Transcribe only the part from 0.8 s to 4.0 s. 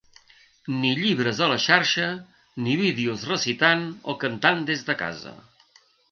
llibres a la xarxa, ni vídeos recitant